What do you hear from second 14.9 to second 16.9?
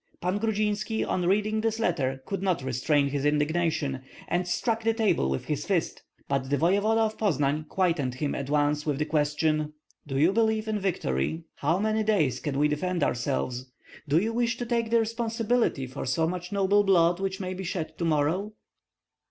responsibility for so much noble